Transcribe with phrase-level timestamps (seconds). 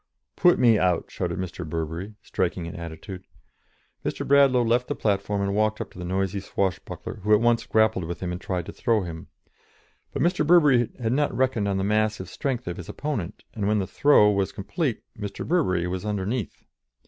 [0.35, 1.63] "Put me out!" shouted Mr.
[1.63, 3.27] Burbery, striking an attitude.
[4.03, 4.27] Mr.
[4.27, 8.05] Bradlaugh left the platform and walked up to the noisy swashbuckler, who at once grappled
[8.05, 9.27] with him and tried to throw him.
[10.11, 10.43] But Mr.
[10.43, 14.31] Burbery had not reckoned on the massive strength of his opponent, and when the "throw"
[14.31, 15.47] was complete Mr.
[15.47, 16.63] Burbery was underneath.